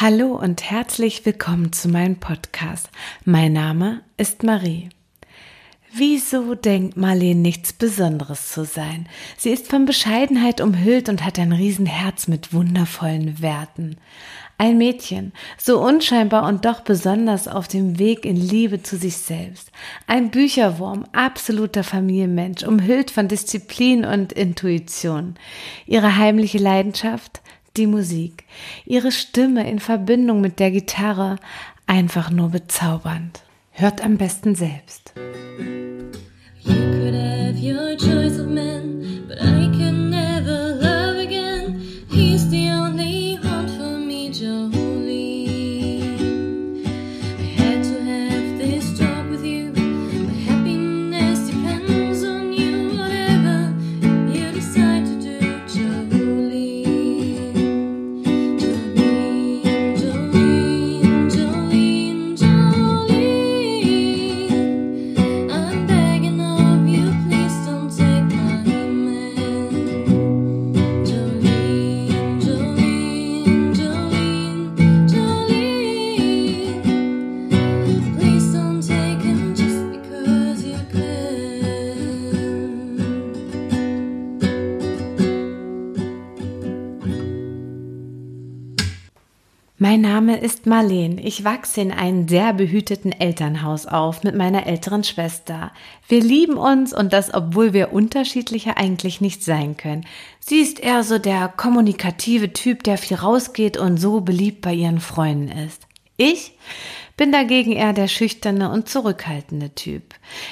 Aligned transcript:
Hallo 0.00 0.36
und 0.36 0.62
herzlich 0.62 1.26
willkommen 1.26 1.72
zu 1.72 1.88
meinem 1.88 2.20
Podcast. 2.20 2.88
Mein 3.24 3.52
Name 3.52 4.02
ist 4.16 4.44
Marie. 4.44 4.90
Wieso 5.92 6.54
denkt 6.54 6.96
Marlene 6.96 7.40
nichts 7.40 7.72
Besonderes 7.72 8.52
zu 8.52 8.64
sein? 8.64 9.08
Sie 9.36 9.50
ist 9.50 9.66
von 9.66 9.86
Bescheidenheit 9.86 10.60
umhüllt 10.60 11.08
und 11.08 11.24
hat 11.24 11.40
ein 11.40 11.50
Riesenherz 11.50 12.28
mit 12.28 12.52
wundervollen 12.52 13.42
Werten. 13.42 13.96
Ein 14.56 14.78
Mädchen, 14.78 15.32
so 15.56 15.84
unscheinbar 15.84 16.46
und 16.46 16.64
doch 16.64 16.82
besonders 16.82 17.48
auf 17.48 17.66
dem 17.66 17.98
Weg 17.98 18.24
in 18.24 18.36
Liebe 18.36 18.80
zu 18.84 18.96
sich 18.96 19.16
selbst. 19.16 19.72
Ein 20.06 20.30
Bücherwurm, 20.30 21.06
absoluter 21.12 21.82
Familienmensch, 21.82 22.62
umhüllt 22.62 23.10
von 23.10 23.26
Disziplin 23.26 24.04
und 24.04 24.32
Intuition. 24.32 25.34
Ihre 25.86 26.16
heimliche 26.16 26.58
Leidenschaft? 26.58 27.40
Die 27.78 27.86
Musik. 27.86 28.44
Ihre 28.86 29.12
Stimme 29.12 29.70
in 29.70 29.78
Verbindung 29.78 30.40
mit 30.40 30.58
der 30.58 30.72
Gitarre 30.72 31.36
einfach 31.86 32.28
nur 32.28 32.48
bezaubernd. 32.48 33.44
Hört 33.70 34.02
am 34.02 34.16
besten 34.16 34.56
selbst. 34.56 35.12
You 36.64 37.87
Mein 89.90 90.02
Name 90.02 90.38
ist 90.38 90.66
Marleen. 90.66 91.16
Ich 91.16 91.44
wachse 91.44 91.80
in 91.80 91.92
einem 91.92 92.28
sehr 92.28 92.52
behüteten 92.52 93.10
Elternhaus 93.10 93.86
auf 93.86 94.22
mit 94.22 94.34
meiner 94.34 94.66
älteren 94.66 95.02
Schwester. 95.02 95.72
Wir 96.06 96.20
lieben 96.20 96.58
uns 96.58 96.92
und 96.92 97.14
das, 97.14 97.32
obwohl 97.32 97.72
wir 97.72 97.90
unterschiedlicher 97.94 98.76
eigentlich 98.76 99.22
nicht 99.22 99.42
sein 99.42 99.78
können. 99.78 100.04
Sie 100.40 100.58
ist 100.58 100.78
eher 100.78 101.04
so 101.04 101.18
der 101.18 101.48
kommunikative 101.48 102.52
Typ, 102.52 102.82
der 102.82 102.98
viel 102.98 103.16
rausgeht 103.16 103.78
und 103.78 103.96
so 103.96 104.20
beliebt 104.20 104.60
bei 104.60 104.74
ihren 104.74 105.00
Freunden 105.00 105.48
ist. 105.48 105.86
Ich 106.18 106.52
bin 107.16 107.32
dagegen 107.32 107.72
eher 107.72 107.94
der 107.94 108.08
schüchterne 108.08 108.70
und 108.70 108.90
zurückhaltende 108.90 109.74
Typ. 109.74 110.02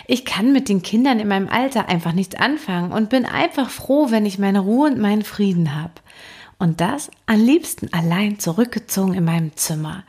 Ich 0.07 0.25
kann 0.25 0.55
mit 0.55 0.71
den 0.71 0.81
Kindern 0.81 1.21
in 1.21 1.29
meinem 1.29 1.51
Alter 1.51 1.91
einfach 1.91 2.13
nichts 2.13 2.37
anfangen 2.37 2.91
und 2.91 3.11
bin 3.11 3.27
einfach 3.27 3.69
froh, 3.69 4.11
wenn 4.11 4.25
ich 4.25 4.39
meine 4.39 4.61
Ruhe 4.61 4.89
und 4.89 4.99
meinen 4.99 5.25
Frieden 5.25 5.75
habe. 5.75 5.93
Und 6.59 6.81
das 6.81 7.11
am 7.27 7.41
liebsten 7.41 7.93
allein 7.93 8.39
zurückgezogen 8.39 9.15
in 9.15 9.25
meinem 9.25 9.57
Zimmer. 9.57 10.05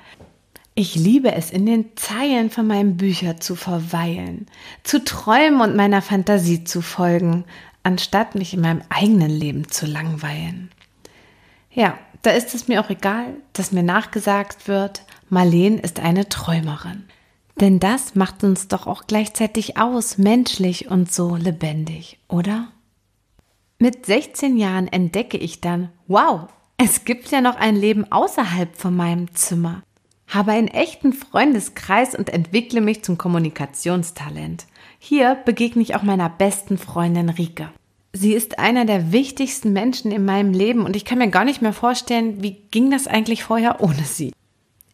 Ich 0.76 0.96
liebe 0.96 1.34
es, 1.34 1.50
in 1.50 1.66
den 1.66 1.96
Zeilen 1.96 2.52
von 2.52 2.68
meinen 2.68 2.98
Büchern 2.98 3.42
zu 3.42 3.56
verweilen, 3.56 4.46
zu 4.84 5.04
träumen 5.04 5.62
und 5.62 5.76
meiner 5.76 6.02
Fantasie 6.02 6.64
zu 6.64 6.82
folgen, 6.82 7.46
anstatt 7.84 8.36
mich 8.36 8.54
in 8.54 8.62
meinem 8.62 8.82
eigenen 8.90 9.32
Leben 9.32 9.70
zu 9.70 9.86
langweilen. 9.88 10.70
Ja, 11.72 11.98
da 12.22 12.32
ist 12.32 12.54
es 12.54 12.68
mir 12.68 12.82
auch 12.82 12.90
egal, 12.90 13.36
dass 13.54 13.72
mir 13.72 13.84
nachgesagt 13.84 14.68
wird, 14.68 15.04
Marleen 15.30 15.80
ist 15.80 16.00
eine 16.00 16.30
Träumerin. 16.30 17.06
Denn 17.60 17.80
das 17.80 18.14
macht 18.14 18.44
uns 18.44 18.68
doch 18.68 18.86
auch 18.86 19.08
gleichzeitig 19.08 19.78
aus, 19.78 20.18
menschlich 20.18 20.92
und 20.92 21.12
so 21.12 21.36
lebendig, 21.36 22.20
oder? 22.28 22.68
Mit 23.80 24.08
16 24.08 24.58
Jahren 24.58 24.88
entdecke 24.88 25.38
ich 25.38 25.62
dann, 25.62 25.90
wow, 26.08 26.48
es 26.78 27.06
gibt 27.06 27.30
ja 27.30 27.42
noch 27.42 27.58
ein 27.58 27.76
Leben 27.76 28.12
außerhalb 28.12 28.76
von 28.76 28.96
meinem 28.96 29.36
Zimmer. 29.36 29.84
Habe 30.28 30.54
einen 30.54 30.68
echten 30.68 31.14
Freundeskreis 31.14 32.16
und 32.16 32.30
entwickle 32.30 32.82
mich 32.82 33.04
zum 33.04 33.20
Kommunikationstalent. 33.20 34.66
Hier 34.98 35.38
begegne 35.46 35.84
ich 35.84 35.94
auch 35.94 36.02
meiner 36.02 36.28
besten 36.28 36.80
Freundin 36.80 37.30
Rike. 37.30 37.70
Sie 38.14 38.34
ist 38.34 38.58
einer 38.58 38.86
der 38.86 39.12
wichtigsten 39.12 39.74
Menschen 39.74 40.12
in 40.12 40.26
meinem 40.26 40.54
Leben 40.54 40.84
und 40.84 40.96
ich 40.96 41.06
kann 41.06 41.20
mir 41.20 41.30
gar 41.30 41.46
nicht 41.46 41.62
mehr 41.62 41.74
vorstellen, 41.74 42.42
wie 42.42 42.58
ging 42.72 42.90
das 42.90 43.06
eigentlich 43.06 43.44
vorher 43.44 43.80
ohne 43.80 44.06
sie. 44.06 44.34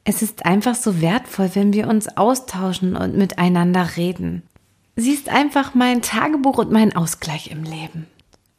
Es 0.04 0.22
ist 0.22 0.46
einfach 0.46 0.76
so 0.76 1.00
wertvoll, 1.00 1.52
wenn 1.54 1.72
wir 1.72 1.88
uns 1.88 2.18
austauschen 2.18 2.98
und 2.98 3.16
miteinander 3.16 3.96
reden. 3.96 4.44
Sie 4.98 5.14
ist 5.14 5.30
einfach 5.30 5.74
mein 5.74 6.02
Tagebuch 6.02 6.58
und 6.58 6.72
mein 6.72 6.94
Ausgleich 6.94 7.50
im 7.50 7.64
Leben. 7.64 8.08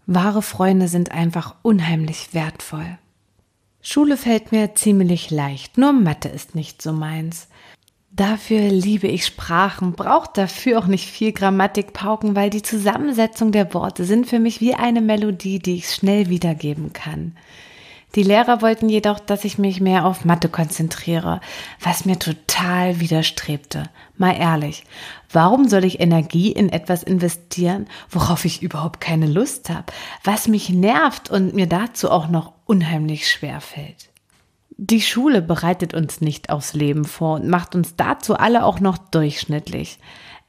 Wahre 0.06 0.42
Freunde 0.42 0.88
sind 0.88 1.12
einfach 1.12 1.54
unheimlich 1.62 2.34
wertvoll. 2.34 2.98
Schule 3.80 4.16
fällt 4.16 4.52
mir 4.52 4.74
ziemlich 4.74 5.30
leicht, 5.30 5.78
nur 5.78 5.92
Mathe 5.92 6.28
ist 6.28 6.54
nicht 6.54 6.82
so 6.82 6.92
meins. 6.92 7.48
Dafür 8.10 8.68
liebe 8.68 9.08
ich 9.08 9.26
Sprachen, 9.26 9.92
braucht 9.92 10.38
dafür 10.38 10.78
auch 10.78 10.86
nicht 10.86 11.10
viel 11.10 11.32
Grammatik 11.32 11.92
pauken, 11.92 12.36
weil 12.36 12.48
die 12.48 12.62
Zusammensetzung 12.62 13.50
der 13.50 13.74
Worte 13.74 14.04
sind 14.04 14.26
für 14.26 14.38
mich 14.38 14.60
wie 14.60 14.74
eine 14.74 15.00
Melodie, 15.00 15.58
die 15.58 15.76
ich 15.76 15.90
schnell 15.90 16.28
wiedergeben 16.28 16.92
kann. 16.92 17.36
Die 18.14 18.22
Lehrer 18.22 18.62
wollten 18.62 18.88
jedoch, 18.88 19.18
dass 19.18 19.44
ich 19.44 19.58
mich 19.58 19.80
mehr 19.80 20.04
auf 20.04 20.24
Mathe 20.24 20.48
konzentriere, 20.48 21.40
was 21.80 22.04
mir 22.04 22.18
total 22.18 23.00
widerstrebte. 23.00 23.84
Mal 24.16 24.36
ehrlich, 24.36 24.84
warum 25.32 25.68
soll 25.68 25.84
ich 25.84 25.98
Energie 25.98 26.52
in 26.52 26.68
etwas 26.68 27.02
investieren, 27.02 27.86
worauf 28.08 28.44
ich 28.44 28.62
überhaupt 28.62 29.00
keine 29.00 29.26
Lust 29.26 29.68
habe, 29.68 29.92
was 30.22 30.46
mich 30.46 30.70
nervt 30.70 31.28
und 31.28 31.54
mir 31.54 31.66
dazu 31.66 32.08
auch 32.10 32.28
noch 32.28 32.52
unheimlich 32.66 33.28
schwer 33.28 33.60
fällt? 33.60 34.10
Die 34.76 35.00
Schule 35.00 35.42
bereitet 35.42 35.94
uns 35.94 36.20
nicht 36.20 36.50
aufs 36.50 36.74
Leben 36.74 37.04
vor 37.04 37.36
und 37.36 37.48
macht 37.48 37.74
uns 37.74 37.96
dazu 37.96 38.36
alle 38.36 38.64
auch 38.64 38.78
noch 38.78 38.98
durchschnittlich. 38.98 39.98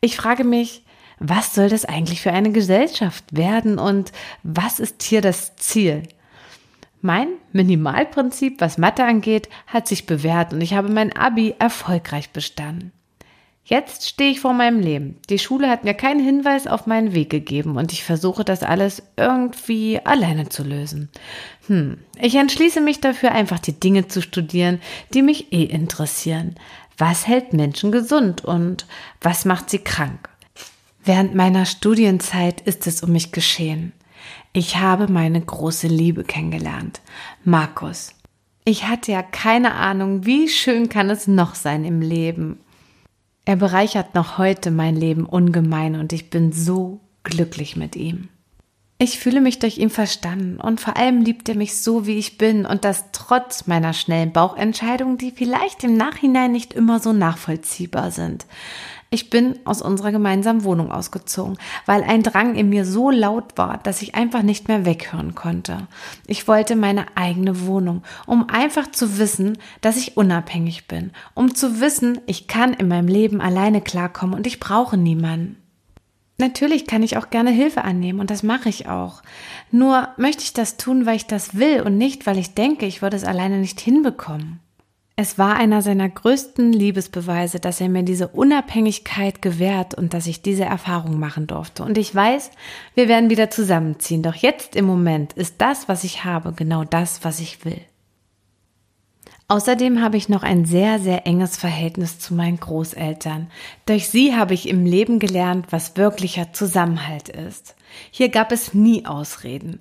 Ich 0.01 0.17
frage 0.17 0.43
mich, 0.43 0.83
was 1.19 1.55
soll 1.55 1.69
das 1.69 1.85
eigentlich 1.85 2.21
für 2.21 2.31
eine 2.31 2.51
Gesellschaft 2.51 3.23
werden 3.35 3.79
und 3.79 4.11
was 4.43 4.79
ist 4.79 5.01
hier 5.01 5.21
das 5.21 5.55
Ziel? 5.55 6.03
Mein 7.01 7.27
Minimalprinzip, 7.51 8.61
was 8.61 8.77
Mathe 8.77 9.03
angeht, 9.03 9.49
hat 9.67 9.87
sich 9.87 10.05
bewährt 10.05 10.53
und 10.53 10.61
ich 10.61 10.73
habe 10.73 10.89
mein 10.89 11.15
Abi 11.15 11.55
erfolgreich 11.59 12.31
bestanden. 12.31 12.91
Jetzt 13.67 14.07
stehe 14.07 14.29
ich 14.29 14.41
vor 14.41 14.53
meinem 14.53 14.79
Leben. 14.79 15.17
Die 15.27 15.39
Schule 15.39 15.69
hat 15.69 15.83
mir 15.83 15.95
keinen 15.95 16.23
Hinweis 16.23 16.67
auf 16.67 16.85
meinen 16.85 17.15
Weg 17.15 17.31
gegeben 17.31 17.77
und 17.77 17.91
ich 17.93 18.03
versuche 18.03 18.45
das 18.45 18.61
alles 18.61 19.01
irgendwie 19.17 19.99
alleine 20.05 20.49
zu 20.49 20.63
lösen. 20.63 21.09
Hm, 21.65 21.97
ich 22.21 22.35
entschließe 22.35 22.79
mich 22.79 23.01
dafür, 23.01 23.31
einfach 23.31 23.57
die 23.57 23.79
Dinge 23.79 24.07
zu 24.07 24.21
studieren, 24.21 24.79
die 25.15 25.23
mich 25.23 25.51
eh 25.51 25.63
interessieren. 25.63 26.53
Was 26.99 27.25
hält 27.25 27.53
Menschen 27.53 27.91
gesund 27.91 28.45
und 28.45 28.85
was 29.19 29.45
macht 29.45 29.71
sie 29.71 29.79
krank? 29.79 30.29
Während 31.03 31.33
meiner 31.33 31.65
Studienzeit 31.65 32.61
ist 32.61 32.85
es 32.85 33.01
um 33.01 33.11
mich 33.11 33.31
geschehen. 33.31 33.93
Ich 34.53 34.77
habe 34.77 35.11
meine 35.11 35.41
große 35.41 35.87
Liebe 35.87 36.23
kennengelernt, 36.23 37.01
Markus. 37.43 38.13
Ich 38.63 38.87
hatte 38.87 39.11
ja 39.11 39.21
keine 39.21 39.75
Ahnung, 39.75 40.25
wie 40.25 40.49
schön 40.49 40.89
kann 40.89 41.09
es 41.09 41.27
noch 41.27 41.55
sein 41.55 41.85
im 41.85 42.01
Leben. 42.01 42.59
Er 43.45 43.57
bereichert 43.57 44.15
noch 44.15 44.37
heute 44.37 44.71
mein 44.71 44.95
Leben 44.95 45.25
ungemein 45.25 45.95
und 45.95 46.13
ich 46.13 46.31
bin 46.31 46.51
so 46.51 46.99
glücklich 47.23 47.75
mit 47.75 47.95
ihm. 47.95 48.29
Ich 48.97 49.19
fühle 49.19 49.41
mich 49.41 49.59
durch 49.59 49.77
ihn 49.77 49.89
verstanden 49.89 50.57
und 50.61 50.79
vor 50.79 50.95
allem 50.95 51.21
liebt 51.21 51.49
er 51.49 51.55
mich 51.55 51.81
so, 51.81 52.07
wie 52.07 52.17
ich 52.17 52.37
bin 52.37 52.65
und 52.65 52.85
das 52.85 53.05
trotz 53.11 53.67
meiner 53.67 53.91
schnellen 53.91 54.31
Bauchentscheidungen, 54.31 55.17
die 55.17 55.31
vielleicht 55.31 55.83
im 55.83 55.97
Nachhinein 55.97 56.53
nicht 56.53 56.73
immer 56.73 57.01
so 57.01 57.11
nachvollziehbar 57.11 58.11
sind. 58.11 58.45
Ich 59.09 59.29
bin 59.29 59.59
aus 59.65 59.81
unserer 59.81 60.13
gemeinsamen 60.13 60.63
Wohnung 60.63 60.93
ausgezogen, 60.93 61.57
weil 61.85 62.03
ein 62.03 62.23
Drang 62.23 62.55
in 62.55 62.69
mir 62.69 62.85
so 62.85 63.11
laut 63.11 63.57
war, 63.57 63.79
dass 63.79 64.01
ich 64.01 64.15
einfach 64.15 64.43
nicht 64.43 64.69
mehr 64.69 64.85
weghören 64.85 65.35
konnte. 65.35 65.89
Ich 66.25 66.47
wollte 66.47 66.77
meine 66.77 67.05
eigene 67.15 67.65
Wohnung, 67.67 68.01
um 68.25 68.49
einfach 68.49 68.89
zu 68.91 69.17
wissen, 69.17 69.57
dass 69.81 69.97
ich 69.97 70.15
unabhängig 70.15 70.87
bin, 70.87 71.11
um 71.33 71.53
zu 71.53 71.81
wissen, 71.81 72.21
ich 72.27 72.47
kann 72.47 72.73
in 72.73 72.87
meinem 72.87 73.09
Leben 73.09 73.41
alleine 73.41 73.81
klarkommen 73.81 74.35
und 74.35 74.47
ich 74.47 74.61
brauche 74.61 74.95
niemanden. 74.95 75.64
Natürlich 76.37 76.85
kann 76.85 77.01
ich 77.01 77.17
auch 77.17 77.29
gerne 77.29 77.51
Hilfe 77.51 77.83
annehmen 77.83 78.19
und 78.19 78.29
das 78.29 78.43
mache 78.43 78.67
ich 78.67 78.87
auch. 78.87 79.21
Nur 79.71 80.09
möchte 80.17 80.43
ich 80.43 80.53
das 80.53 80.75
tun, 80.75 81.05
weil 81.05 81.15
ich 81.15 81.27
das 81.27 81.55
will 81.55 81.81
und 81.81 81.97
nicht, 81.97 82.27
weil 82.27 82.37
ich 82.37 82.53
denke, 82.53 82.85
ich 82.85 83.01
würde 83.01 83.15
es 83.15 83.23
alleine 83.23 83.59
nicht 83.59 83.79
hinbekommen. 83.79 84.59
Es 85.17 85.37
war 85.37 85.55
einer 85.55 85.81
seiner 85.81 86.09
größten 86.09 86.73
Liebesbeweise, 86.73 87.61
dass 87.61 87.79
er 87.79 87.87
mir 87.87 88.03
diese 88.03 88.27
Unabhängigkeit 88.27 89.41
gewährt 89.41 89.93
und 89.95 90.13
dass 90.13 90.27
ich 90.27 90.41
diese 90.41 90.65
Erfahrung 90.65 91.19
machen 91.19 91.47
durfte. 91.47 91.83
Und 91.83 91.97
ich 91.97 92.13
weiß, 92.13 92.51
wir 92.95 93.07
werden 93.07 93.29
wieder 93.29 93.49
zusammenziehen. 93.49 94.23
Doch 94.23 94.35
jetzt 94.35 94.75
im 94.75 94.83
Moment 94.83 95.31
ist 95.31 95.55
das, 95.59 95.87
was 95.87 96.03
ich 96.03 96.25
habe, 96.25 96.51
genau 96.51 96.83
das, 96.83 97.23
was 97.23 97.39
ich 97.39 97.63
will. 97.63 97.79
Außerdem 99.47 100.01
habe 100.01 100.17
ich 100.17 100.27
noch 100.27 100.41
ein 100.41 100.65
sehr, 100.65 100.99
sehr 100.99 101.27
enges 101.27 101.55
Verhältnis 101.55 102.17
zu 102.17 102.33
meinen 102.33 102.59
Großeltern. 102.59 103.47
Durch 103.85 104.09
sie 104.09 104.35
habe 104.35 104.55
ich 104.55 104.67
im 104.67 104.85
Leben 104.85 105.19
gelernt, 105.19 105.67
was 105.69 105.97
wirklicher 105.97 106.51
Zusammenhalt 106.51 107.29
ist. 107.29 107.75
Hier 108.09 108.29
gab 108.29 108.51
es 108.51 108.73
nie 108.73 109.05
Ausreden. 109.05 109.79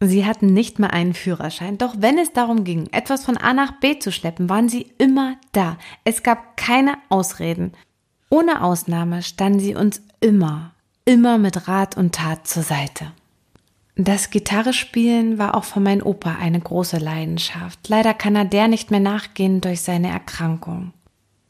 Sie 0.00 0.24
hatten 0.24 0.46
nicht 0.46 0.78
mal 0.78 0.88
einen 0.88 1.14
Führerschein, 1.14 1.78
doch 1.78 1.94
wenn 1.98 2.18
es 2.18 2.32
darum 2.32 2.64
ging, 2.64 2.88
etwas 2.90 3.24
von 3.24 3.36
A 3.36 3.52
nach 3.52 3.78
B 3.80 3.98
zu 3.98 4.10
schleppen, 4.10 4.48
waren 4.48 4.68
sie 4.68 4.86
immer 4.98 5.36
da. 5.52 5.76
Es 6.04 6.22
gab 6.22 6.56
keine 6.56 6.94
Ausreden. 7.08 7.72
Ohne 8.30 8.64
Ausnahme 8.64 9.22
standen 9.22 9.60
sie 9.60 9.74
uns 9.74 10.02
immer, 10.20 10.72
immer 11.04 11.36
mit 11.36 11.68
Rat 11.68 11.98
und 11.98 12.14
Tat 12.14 12.48
zur 12.48 12.62
Seite. 12.62 13.12
Das 13.96 14.30
Gitarrespielen 14.30 15.36
war 15.38 15.54
auch 15.54 15.64
von 15.64 15.82
meinem 15.82 16.04
Opa 16.04 16.36
eine 16.40 16.58
große 16.58 16.96
Leidenschaft. 16.96 17.88
Leider 17.88 18.14
kann 18.14 18.34
er 18.34 18.46
der 18.46 18.66
nicht 18.68 18.90
mehr 18.90 19.00
nachgehen 19.00 19.60
durch 19.60 19.82
seine 19.82 20.08
Erkrankung. 20.08 20.92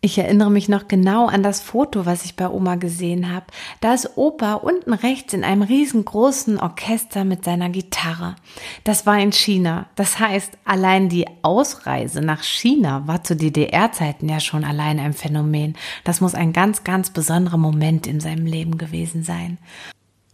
Ich 0.05 0.19
erinnere 0.19 0.50
mich 0.50 0.69
noch 0.69 0.89
genau 0.89 1.29
an 1.29 1.44
das 1.44 1.61
Foto, 1.61 2.05
was 2.05 2.25
ich 2.25 2.35
bei 2.35 2.49
Oma 2.49 2.75
gesehen 2.75 3.33
habe. 3.33 3.47
Da 3.81 3.94
ist 3.94 4.17
Opa 4.17 4.55
unten 4.55 4.93
rechts 4.93 5.33
in 5.33 5.44
einem 5.44 5.62
riesengroßen 5.62 6.59
Orchester 6.59 7.25
mit 7.25 7.44
seiner 7.44 7.69
Gitarre. 7.69 8.35
Das 8.83 9.06
war 9.06 9.17
in 9.21 9.31
China. 9.31 9.87
Das 9.94 10.19
heißt, 10.19 10.59
allein 10.65 11.09
die 11.09 11.29
Ausreise 11.43 12.21
nach 12.21 12.43
China 12.43 13.06
war 13.06 13.23
zu 13.23 13.37
DDR-Zeiten 13.37 14.29
ja 14.29 14.41
schon 14.41 14.65
allein 14.65 14.99
ein 14.99 15.12
Phänomen. 15.12 15.77
Das 16.03 16.21
muss 16.21 16.35
ein 16.35 16.53
ganz, 16.53 16.83
ganz 16.83 17.11
besonderer 17.11 17.59
Moment 17.59 18.09
in 18.09 18.19
seinem 18.19 18.47
Leben 18.47 18.79
gewesen 18.79 19.23
sein. 19.23 19.59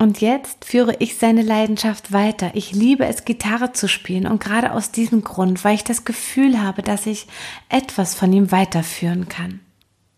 Und 0.00 0.20
jetzt 0.20 0.64
führe 0.64 0.94
ich 1.00 1.16
seine 1.16 1.42
Leidenschaft 1.42 2.12
weiter. 2.12 2.52
Ich 2.54 2.70
liebe 2.70 3.04
es, 3.04 3.24
Gitarre 3.24 3.72
zu 3.72 3.88
spielen 3.88 4.28
und 4.28 4.40
gerade 4.40 4.72
aus 4.72 4.92
diesem 4.92 5.24
Grund, 5.24 5.64
weil 5.64 5.74
ich 5.74 5.82
das 5.82 6.04
Gefühl 6.04 6.62
habe, 6.62 6.82
dass 6.82 7.06
ich 7.06 7.26
etwas 7.68 8.14
von 8.14 8.32
ihm 8.32 8.52
weiterführen 8.52 9.28
kann. 9.28 9.58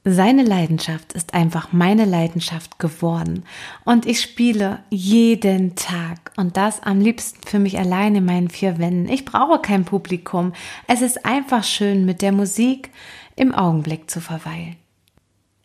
Seine 0.04 0.42
Leidenschaft 0.44 1.12
ist 1.12 1.34
einfach 1.34 1.72
meine 1.72 2.06
Leidenschaft 2.06 2.78
geworden 2.78 3.44
und 3.84 4.06
ich 4.06 4.20
spiele 4.22 4.82
jeden 4.88 5.76
Tag 5.76 6.32
und 6.36 6.56
das 6.56 6.82
am 6.82 7.00
liebsten 7.00 7.46
für 7.46 7.58
mich 7.58 7.78
allein 7.78 8.14
in 8.14 8.24
meinen 8.24 8.48
vier 8.48 8.78
Wänden. 8.78 9.12
Ich 9.12 9.26
brauche 9.26 9.60
kein 9.60 9.84
Publikum. 9.84 10.54
Es 10.86 11.02
ist 11.02 11.26
einfach 11.26 11.64
schön, 11.64 12.06
mit 12.06 12.22
der 12.22 12.32
Musik 12.32 12.90
im 13.36 13.54
Augenblick 13.54 14.10
zu 14.10 14.22
verweilen. 14.22 14.76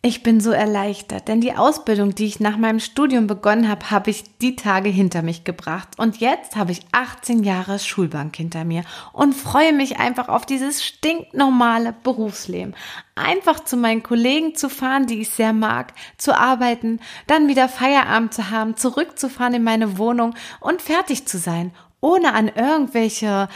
Ich 0.08 0.22
bin 0.22 0.40
so 0.40 0.52
erleichtert, 0.52 1.26
denn 1.26 1.40
die 1.40 1.54
Ausbildung, 1.54 2.14
die 2.14 2.26
ich 2.26 2.38
nach 2.38 2.56
meinem 2.56 2.78
Studium 2.78 3.26
begonnen 3.26 3.68
habe, 3.68 3.90
habe 3.90 4.10
ich 4.10 4.38
die 4.38 4.54
Tage 4.54 4.88
hinter 4.88 5.22
mich 5.22 5.42
gebracht. 5.42 5.88
Und 5.96 6.18
jetzt 6.18 6.54
habe 6.54 6.70
ich 6.70 6.82
18 6.92 7.42
Jahre 7.42 7.80
Schulbank 7.80 8.36
hinter 8.36 8.64
mir 8.64 8.84
und 9.12 9.34
freue 9.34 9.72
mich 9.72 9.98
einfach 9.98 10.28
auf 10.28 10.46
dieses 10.46 10.84
stinknormale 10.84 11.92
Berufsleben. 12.04 12.76
Einfach 13.16 13.58
zu 13.64 13.76
meinen 13.76 14.04
Kollegen 14.04 14.54
zu 14.54 14.68
fahren, 14.68 15.08
die 15.08 15.22
ich 15.22 15.30
sehr 15.30 15.52
mag, 15.52 15.92
zu 16.18 16.38
arbeiten, 16.38 17.00
dann 17.26 17.48
wieder 17.48 17.68
Feierabend 17.68 18.32
zu 18.32 18.50
haben, 18.52 18.76
zurückzufahren 18.76 19.54
in 19.54 19.64
meine 19.64 19.98
Wohnung 19.98 20.36
und 20.60 20.82
fertig 20.82 21.26
zu 21.26 21.36
sein 21.36 21.72
ohne 22.00 22.34
an 22.34 22.48
irgendwelche 22.48 23.48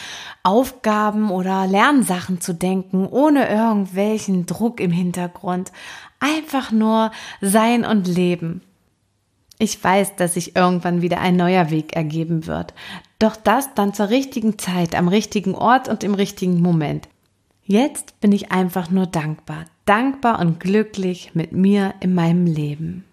Aufgaben 0.43 1.31
oder 1.31 1.67
Lernsachen 1.67 2.41
zu 2.41 2.55
denken, 2.55 3.07
ohne 3.07 3.49
irgendwelchen 3.49 4.47
Druck 4.47 4.81
im 4.81 4.91
Hintergrund. 4.91 5.73
Einfach 6.19 6.71
nur 6.73 7.13
sein 7.41 7.85
und 7.85 8.07
leben. 8.07 8.63
Ich 9.59 9.83
weiß, 9.83 10.17
dass 10.17 10.35
sich 10.35 10.57
irgendwann 10.57 11.03
wieder 11.03 11.21
ein 11.21 11.37
neuer 11.37 11.71
Weg 11.71 11.95
ergeben 11.95 12.47
wird. 12.47 12.73
Doch 13.19 13.37
das 13.37 13.75
dann 13.75 13.93
zur 13.93 14.09
richtigen 14.09 14.59
Zeit, 14.59 14.95
am 14.95 15.09
richtigen 15.09 15.55
Ort 15.55 15.89
und 15.89 16.03
im 16.03 16.15
richtigen 16.15 16.63
Moment. 16.63 17.09
Jetzt 17.63 18.19
bin 18.21 18.33
ich 18.33 18.51
einfach 18.51 18.91
nur 18.91 19.07
dankbar. 19.07 19.67
Dankbar 19.85 20.41
und 20.41 20.61
glücklich 20.61 21.35
mit 21.35 21.53
mir 21.53 21.95
in 22.01 22.15
meinem 22.15 22.47
Leben. 22.47 23.05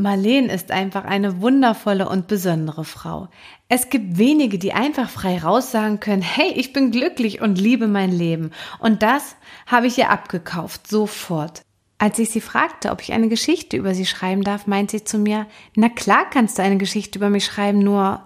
Marlene 0.00 0.52
ist 0.52 0.70
einfach 0.70 1.04
eine 1.04 1.42
wundervolle 1.42 2.08
und 2.08 2.26
besondere 2.26 2.84
Frau. 2.84 3.28
Es 3.68 3.90
gibt 3.90 4.16
wenige, 4.16 4.58
die 4.58 4.72
einfach 4.72 5.10
frei 5.10 5.38
raus 5.38 5.70
sagen 5.70 6.00
können, 6.00 6.22
hey, 6.22 6.52
ich 6.56 6.72
bin 6.72 6.90
glücklich 6.90 7.42
und 7.42 7.60
liebe 7.60 7.86
mein 7.86 8.10
Leben. 8.10 8.50
Und 8.78 9.02
das 9.02 9.36
habe 9.66 9.86
ich 9.86 9.98
ihr 9.98 10.10
abgekauft, 10.10 10.88
sofort. 10.88 11.62
Als 11.98 12.18
ich 12.18 12.30
sie 12.30 12.40
fragte, 12.40 12.92
ob 12.92 13.02
ich 13.02 13.12
eine 13.12 13.28
Geschichte 13.28 13.76
über 13.76 13.94
sie 13.94 14.06
schreiben 14.06 14.42
darf, 14.42 14.66
meint 14.66 14.90
sie 14.90 15.04
zu 15.04 15.18
mir, 15.18 15.46
na 15.76 15.90
klar 15.90 16.24
kannst 16.30 16.56
du 16.56 16.62
eine 16.62 16.78
Geschichte 16.78 17.18
über 17.18 17.28
mich 17.28 17.44
schreiben, 17.44 17.80
nur 17.80 18.24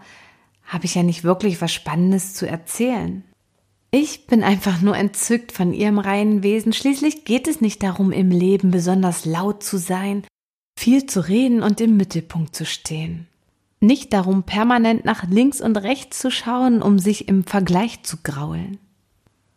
habe 0.65 0.85
ich 0.85 0.95
ja 0.95 1.03
nicht 1.03 1.25
wirklich 1.25 1.61
was 1.61 1.73
Spannendes 1.73 2.35
zu 2.35 2.49
erzählen. 2.49 3.25
Ich 3.91 4.27
bin 4.27 4.45
einfach 4.45 4.81
nur 4.81 4.97
entzückt 4.97 5.51
von 5.51 5.73
ihrem 5.73 5.99
reinen 5.99 6.45
Wesen. 6.45 6.73
Schließlich 6.73 7.25
geht 7.25 7.49
es 7.49 7.61
nicht 7.61 7.83
darum, 7.83 8.13
im 8.13 8.31
Leben 8.31 8.71
besonders 8.71 9.25
laut 9.25 9.63
zu 9.63 9.77
sein 9.77 10.25
viel 10.77 11.07
zu 11.07 11.21
reden 11.21 11.63
und 11.63 11.81
im 11.81 11.97
Mittelpunkt 11.97 12.55
zu 12.55 12.67
stehen. 12.67 13.27
Nicht 13.81 14.13
darum, 14.13 14.45
permanent 14.45 15.05
nach 15.05 15.29
links 15.29 15.61
und 15.61 15.77
rechts 15.77 16.19
zu 16.19 16.31
schauen, 16.31 16.83
um 16.83 16.99
sich 16.99 17.29
im 17.29 17.45
Vergleich 17.45 18.03
zu 18.03 18.19
graulen. 18.23 18.79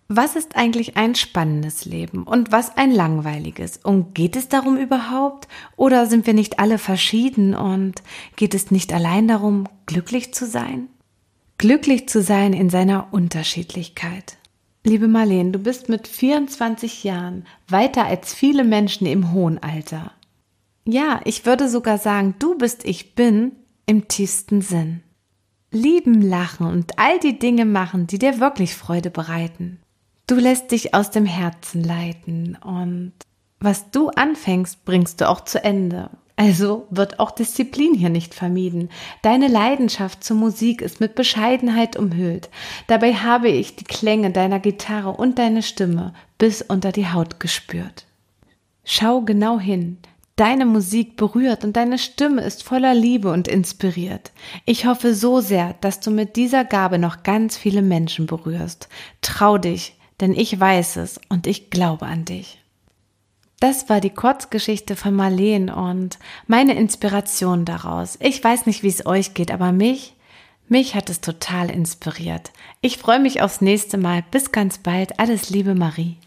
Was 0.10 0.38
ist 0.38 0.56
eigentlich 0.56 0.96
ein 0.96 1.16
spannendes 1.16 1.84
Leben 1.84 2.24
und 2.24 2.52
was 2.52 2.78
ein 2.78 2.92
langweiliges? 2.92 3.78
Und 3.78 4.16
geht 4.16 4.38
es 4.38 4.48
darum 4.48 4.78
überhaupt? 4.78 5.50
Oder 5.76 6.06
sind 6.06 6.26
wir 6.26 6.34
nicht 6.34 6.60
alle 6.60 6.78
verschieden 6.78 7.54
und 7.54 8.02
geht 8.38 8.54
es 8.54 8.72
nicht 8.72 8.94
allein 8.94 9.28
darum, 9.28 9.68
glücklich 9.86 10.34
zu 10.34 10.46
sein? 10.46 10.88
Glücklich 11.58 12.08
zu 12.08 12.22
sein 12.22 12.54
in 12.54 12.70
seiner 12.70 13.08
Unterschiedlichkeit. 13.12 14.38
Liebe 14.86 15.10
Marlene, 15.10 15.52
du 15.52 15.60
bist 15.60 15.90
mit 15.90 16.08
24 16.08 17.04
Jahren 17.04 17.46
weiter 17.68 18.06
als 18.06 18.34
viele 18.34 18.64
Menschen 18.64 19.08
im 19.08 19.34
hohen 19.34 19.62
Alter. 19.62 20.12
Ja, 20.90 21.20
ich 21.26 21.46
würde 21.46 21.68
sogar 21.68 21.98
sagen, 21.98 22.36
du 22.40 22.58
bist 22.58 22.86
ich 22.86 23.14
bin 23.14 23.52
im 23.86 24.08
tiefsten 24.08 24.62
Sinn. 24.62 25.04
Lieben, 25.70 26.22
lachen 26.22 26.66
und 26.66 26.98
all 26.98 27.20
die 27.20 27.38
Dinge 27.38 27.66
machen, 27.66 28.08
die 28.08 28.18
dir 28.18 28.40
wirklich 28.40 28.74
Freude 28.74 29.10
bereiten. 29.10 29.82
Du 30.28 30.36
lässt 30.36 30.72
dich 30.72 30.94
aus 30.94 31.12
dem 31.12 31.26
Herzen 31.26 31.84
leiten 31.84 32.58
und 32.64 33.12
was 33.60 33.92
du 33.92 34.08
anfängst, 34.12 34.86
bringst 34.86 35.20
du 35.20 35.28
auch 35.28 35.42
zu 35.42 35.62
Ende. 35.62 36.10
Also 36.38 36.88
wird 36.90 37.20
auch 37.20 37.32
Disziplin 37.32 37.94
hier 37.94 38.10
nicht 38.10 38.34
vermieden. 38.34 38.88
Deine 39.24 39.50
Leidenschaft 39.50 40.24
zur 40.24 40.38
Musik 40.38 40.82
ist 40.82 41.02
mit 41.02 41.16
Bescheidenheit 41.16 41.98
umhüllt. 41.98 42.50
Dabei 42.86 43.14
habe 43.14 43.50
ich 43.50 43.76
die 43.76 43.84
Klänge 43.84 44.32
deiner 44.32 44.62
Gitarre 44.62 45.10
und 45.10 45.38
deine 45.38 45.64
Stimme 45.64 46.14
bis 46.38 46.62
unter 46.62 46.94
die 46.94 47.12
Haut 47.12 47.42
gespürt. 47.42 48.06
Schau 48.86 49.22
genau 49.22 49.60
hin, 49.60 49.98
Deine 50.38 50.68
Musik 50.68 51.18
berührt 51.18 51.64
und 51.64 51.76
deine 51.76 51.98
Stimme 51.98 52.44
ist 52.44 52.62
voller 52.62 52.94
Liebe 52.94 53.32
und 53.32 53.48
inspiriert. 53.48 54.32
Ich 54.66 54.86
hoffe 54.86 55.16
so 55.16 55.42
sehr, 55.42 55.74
dass 55.82 56.00
du 56.00 56.12
mit 56.12 56.36
dieser 56.36 56.64
Gabe 56.64 57.00
noch 57.00 57.24
ganz 57.24 57.58
viele 57.58 57.82
Menschen 57.82 58.28
berührst. 58.28 58.88
Trau 59.24 59.58
dich, 59.58 59.96
denn 60.22 60.34
ich 60.34 60.60
weiß 60.60 60.98
es 60.98 61.20
und 61.28 61.48
ich 61.48 61.72
glaube 61.72 62.06
an 62.06 62.24
dich. 62.24 62.60
Das 63.60 63.90
war 63.90 64.00
die 64.00 64.12
Kurzgeschichte 64.12 64.96
von 64.96 65.16
Marleen 65.16 65.72
und 65.72 66.20
meine 66.46 66.76
Inspiration 66.76 67.66
daraus. 67.66 68.20
Ich 68.22 68.44
weiß 68.44 68.68
nicht, 68.68 68.84
wie 68.84 68.90
es 68.90 69.08
euch 69.08 69.34
geht, 69.34 69.50
aber 69.50 69.72
mich, 69.72 70.14
mich 70.68 70.94
hat 70.94 71.10
es 71.10 71.20
total 71.20 71.72
inspiriert. 71.72 72.52
Ich 72.82 73.00
freue 73.00 73.20
mich 73.20 73.42
aufs 73.42 73.62
nächste 73.62 73.98
Mal. 73.98 74.24
Bis 74.30 74.52
ganz 74.52 74.78
bald. 74.78 75.20
Alles 75.20 75.50
Liebe, 75.50 75.74
Marie. 75.74 76.18